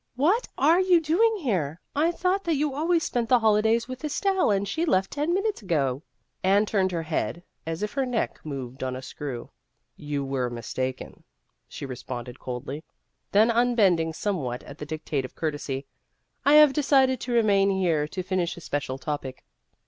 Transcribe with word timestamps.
what 0.15 0.47
are 0.57 0.79
you 0.79 0.99
doing 0.99 1.35
here? 1.43 1.79
I 1.95 2.11
thought 2.11 2.43
that 2.45 2.55
you 2.55 2.73
always 2.73 3.03
spent 3.03 3.29
the 3.29 3.37
holidays 3.37 3.87
with 3.87 4.03
Estelle, 4.03 4.49
and 4.49 4.67
she 4.67 4.83
left 4.83 5.11
ten 5.11 5.31
minutes 5.31 5.61
ago." 5.61 6.01
Anne 6.43 6.65
turned 6.65 6.91
her 6.91 7.03
head 7.03 7.43
as 7.67 7.83
if 7.83 7.93
her 7.93 8.03
neck 8.03 8.39
moved 8.43 8.81
on 8.81 8.95
a 8.95 9.03
screw." 9.03 9.51
You 10.11 10.25
were 10.25 10.49
mistaken," 10.49 11.23
she 11.67 11.85
responded 11.85 12.39
coldly; 12.39 12.83
then, 13.31 13.51
unbending 13.51 14.11
somewhat 14.13 14.63
at 14.63 14.79
the 14.79 14.87
dictate 14.87 15.23
of 15.23 15.35
courtesy," 15.35 15.85
I 16.47 16.53
have 16.55 16.73
decided 16.73 17.19
to 17.19 17.31
remain 17.33 17.69
here 17.69 18.07
to 18.07 18.23
finish 18.23 18.57
a 18.57 18.61
special 18.61 18.97
topic." 18.97 19.45